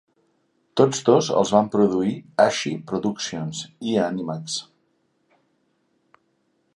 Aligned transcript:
Tots 0.79 1.01
dos 1.09 1.27
els 1.41 1.51
van 1.55 1.67
produir 1.75 2.15
Ashi 2.47 2.73
Productions 2.93 3.61
i 3.91 3.95
Animax. 4.07 4.59